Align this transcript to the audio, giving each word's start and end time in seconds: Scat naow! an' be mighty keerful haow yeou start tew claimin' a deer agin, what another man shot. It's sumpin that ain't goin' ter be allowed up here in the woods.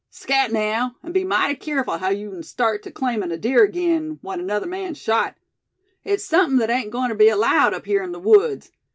Scat 0.09 0.51
naow! 0.51 0.95
an' 1.03 1.11
be 1.11 1.23
mighty 1.23 1.53
keerful 1.53 1.99
haow 1.99 2.09
yeou 2.09 2.41
start 2.41 2.81
tew 2.81 2.89
claimin' 2.89 3.31
a 3.31 3.37
deer 3.37 3.65
agin, 3.65 4.17
what 4.23 4.39
another 4.39 4.65
man 4.65 4.95
shot. 4.95 5.35
It's 6.03 6.25
sumpin 6.25 6.57
that 6.57 6.71
ain't 6.71 6.89
goin' 6.89 7.09
ter 7.09 7.15
be 7.15 7.29
allowed 7.29 7.75
up 7.75 7.85
here 7.85 8.01
in 8.01 8.11
the 8.11 8.19
woods. 8.19 8.71